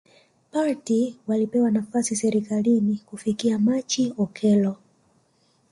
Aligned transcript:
party 0.51 1.19
walipewa 1.27 1.71
nafasi 1.71 2.15
serikalini 2.15 3.03
Kufikia 3.05 3.59
Machi 3.59 4.13
Okello 4.17 4.75